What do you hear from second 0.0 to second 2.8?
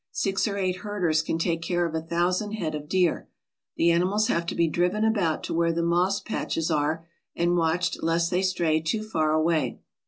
Six or eight herders can take care of a thousand head